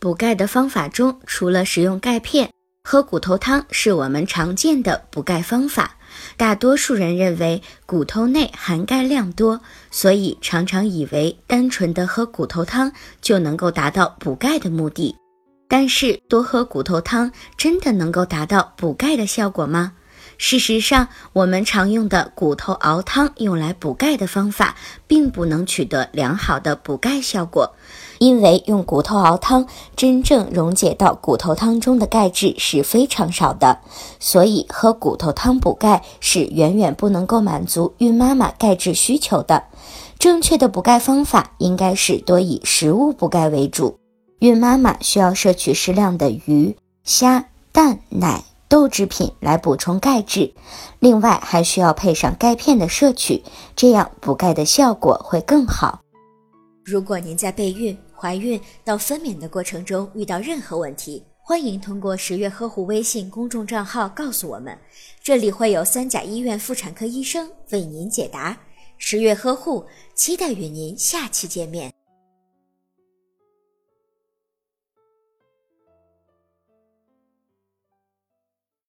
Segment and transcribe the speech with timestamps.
[0.00, 2.48] 补钙的方法中，除了食用钙片，
[2.84, 5.96] 喝骨头汤是我们常见的补钙方法。
[6.36, 15.16] 大多数人认为骨头内含钙量多，所以常常以为单纯的喝骨头汤就能够达到补钙的目的。
[15.66, 19.92] 但是，多喝骨头汤真的能够达到补钙的效果吗？
[20.38, 24.76] 事实上，我们常用的骨头熬汤用来补钙的方法，
[25.08, 27.74] 并不能取得良好的补钙效果，
[28.20, 33.80] 因为用骨头熬汤真正溶解到骨头汤中的钙质是非常少的，
[34.20, 39.64] 所以喝骨头汤补钙是远远不能够满足孕妈妈钙质需求的。
[40.20, 43.98] 正确的补钙方法应该是多以食物补钙为主，
[44.38, 48.44] 孕妈妈需要摄取适量的鱼、虾、蛋、奶。
[48.68, 50.52] 豆制品来补充钙质，
[50.98, 53.42] 另外还需要配上钙片的摄取，
[53.74, 56.00] 这样补钙的效果会更好。
[56.84, 64.76] 如果您在备孕、怀孕到分娩的过程中遇到任何问题，欢迎通过十月呵护微信公众账号告诉我们，
[65.22, 68.56] 这里会有三甲医院妇产科医生为您解答。
[68.98, 71.97] 十月呵护，期待与您下期见面。